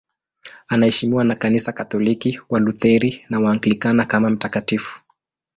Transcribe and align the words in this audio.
Anaheshimiwa 0.67 1.23
na 1.23 1.35
Kanisa 1.35 1.71
Katoliki, 1.71 2.39
Walutheri 2.49 3.25
na 3.29 3.39
Waanglikana 3.39 4.05
kama 4.05 4.29
mtakatifu. 4.29 4.99